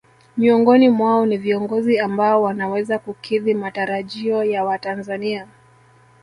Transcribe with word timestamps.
Miongoni 0.37 0.89
mwao 0.89 1.25
ni 1.25 1.37
viongozi 1.37 1.99
ambao 1.99 2.41
wanaweza 2.43 2.99
kukidhi 2.99 3.53
matarajio 3.53 4.43
ya 4.43 4.63
watanzania 4.63 5.47